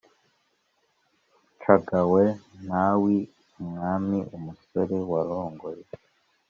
Nshagawe 1.55 2.23
ntawi 2.65 3.17
umwami-Umusore 3.61 4.95
warongoye. 5.11 5.83